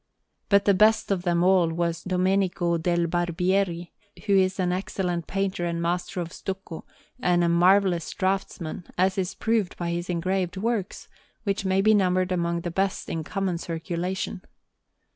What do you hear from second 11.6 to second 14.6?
may be numbered among the best in common circulation.